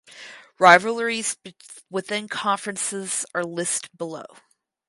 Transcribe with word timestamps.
Rivalries 0.57 1.37
within 1.91 2.27
conferences 2.27 3.23
are 3.35 3.43
list 3.43 3.95
below. 3.95 4.25